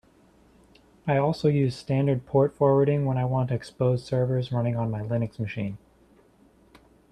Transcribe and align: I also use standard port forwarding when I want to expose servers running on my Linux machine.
I 1.05 1.17
also 1.17 1.47
use 1.47 1.75
standard 1.75 2.25
port 2.25 2.55
forwarding 2.55 3.05
when 3.05 3.19
I 3.19 3.25
want 3.25 3.49
to 3.49 3.53
expose 3.53 4.03
servers 4.03 4.51
running 4.51 4.75
on 4.75 4.89
my 4.89 5.03
Linux 5.03 5.37
machine. 5.37 5.77